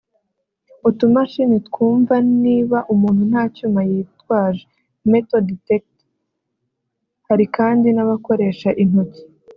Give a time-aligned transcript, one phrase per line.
[0.89, 4.63] utumashini twumva niba umuntu nta cyuma yitwaje
[5.11, 6.05] (metal detector)
[7.27, 9.21] hari kandi n’abakoresha intoki